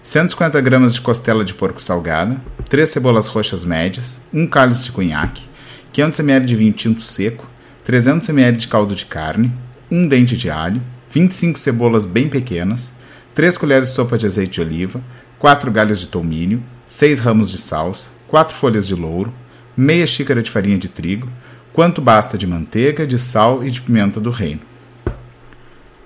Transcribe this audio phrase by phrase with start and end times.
[0.03, 5.45] 150 gramas de costela de porco salgada, 3 cebolas roxas médias, 1 cálice de cunhaque,
[5.93, 7.49] 500 ml de vinho tinto seco,
[7.85, 9.53] 300 ml de caldo de carne,
[9.89, 10.83] 1 dente de alho,
[11.13, 12.93] 25 cebolas bem pequenas,
[13.37, 15.01] 3 colheres de sopa de azeite de oliva,
[15.39, 19.33] 4 galhos de tomilho, 6 ramos de salsa, 4 folhas de louro,
[19.77, 21.29] meia xícara de farinha de trigo,
[21.73, 24.61] quanto basta de manteiga, de sal e de pimenta do reino.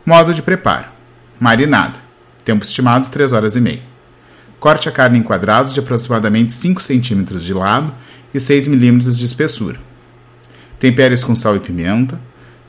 [0.05, 0.87] Modo de preparo:
[1.39, 1.99] marinada.
[2.45, 3.83] Tempo estimado 3 horas e meia.
[4.59, 7.93] Corte a carne em quadrados de aproximadamente 5 cm de lado
[8.33, 9.79] e 6 mm de espessura.
[10.81, 12.19] Tempere com sal e pimenta.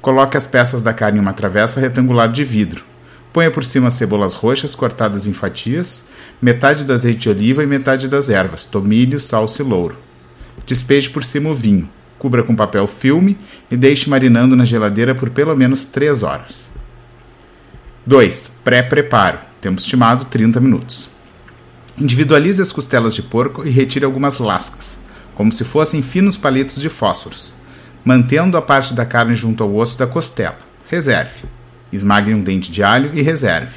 [0.02, 2.84] Coloque as peças da carne em uma travessa retangular de vidro.
[3.32, 6.06] Ponha por cima cebolas roxas cortadas em fatias,
[6.42, 9.98] metade do azeite de oliva e metade das ervas, tomilho, salsa e louro.
[10.66, 11.90] Despeje por cima o vinho.
[12.18, 13.38] Cubra com papel filme
[13.72, 16.70] e deixe marinando na geladeira por pelo menos 3 horas.
[18.06, 18.54] 2.
[18.64, 19.40] Pré-preparo.
[19.62, 21.10] Tempo estimado 30 minutos.
[22.00, 24.98] Individualize as costelas de porco e retire algumas lascas,
[25.36, 27.54] como se fossem finos palitos de fósforos,
[28.06, 30.58] mantendo a parte da carne junto ao osso da costela.
[30.88, 31.46] Reserve.
[31.92, 33.76] Esmague um dente de alho e reserve.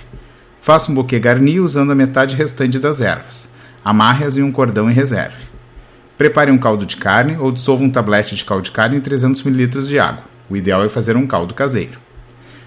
[0.61, 3.49] Faça um buquê garni usando a metade restante das ervas.
[3.85, 5.52] Amarre-as em um cordão e reserve.
[6.17, 9.45] Prepare um caldo de carne ou dissolva um tablete de caldo de carne em 300
[9.47, 10.25] ml de água.
[10.49, 11.99] O ideal é fazer um caldo caseiro.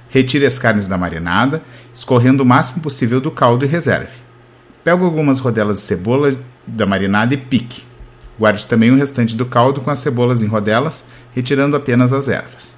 [0.09, 4.13] Retire as carnes da marinada, escorrendo o máximo possível do caldo e reserve.
[4.83, 7.83] Pegue algumas rodelas de cebola da marinada e pique.
[8.37, 12.75] Guarde também o restante do caldo com as cebolas em rodelas, retirando apenas as ervas.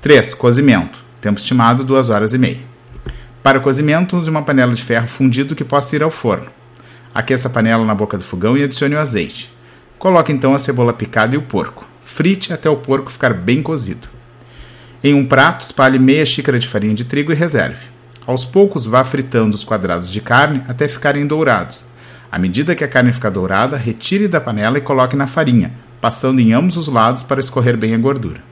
[0.00, 0.34] 3.
[0.34, 0.98] Cozimento.
[1.20, 2.60] Tempo estimado 2 horas e meia.
[3.42, 6.46] Para o cozimento, use uma panela de ferro fundido que possa ir ao forno.
[7.14, 9.53] Aqueça a panela na boca do fogão e adicione o azeite.
[10.04, 11.88] Coloque então a cebola picada e o porco.
[12.04, 14.06] Frite até o porco ficar bem cozido.
[15.02, 17.86] Em um prato, espalhe meia xícara de farinha de trigo e reserve.
[18.26, 21.82] Aos poucos, vá fritando os quadrados de carne até ficarem dourados.
[22.30, 26.38] À medida que a carne ficar dourada, retire da panela e coloque na farinha, passando
[26.38, 28.42] em ambos os lados para escorrer bem a gordura.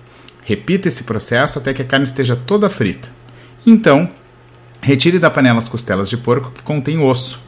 [0.44, 3.10] Repita esse processo até que a carne esteja toda frita.
[3.66, 4.08] Então,
[4.80, 7.42] retire da panela as costelas de porco que contêm osso.